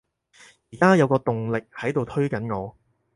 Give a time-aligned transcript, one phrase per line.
[0.71, 2.75] 而家有個動力喺度推緊我